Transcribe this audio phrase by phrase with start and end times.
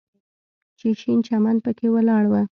[0.79, 2.33] چې شين چمن پکښې ولاړ و.